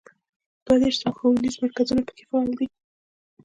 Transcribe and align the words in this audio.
دوه 0.65 0.77
دیرش 0.81 0.97
ښوونیز 1.17 1.55
مرکزونه 1.63 2.01
په 2.07 2.13
کې 2.17 2.23
فعال 2.29 2.51
دي. 2.59 2.67